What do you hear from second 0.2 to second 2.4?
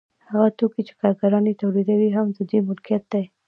هغه توکي چې کارګران یې تولیدوي هم د